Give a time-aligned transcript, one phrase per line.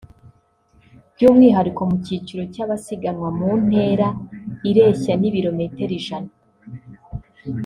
[1.13, 4.07] by’umwihariko mu cyiciro cy’abasiganwa mu ntera
[4.69, 6.31] ireshya n’ibilometero ijana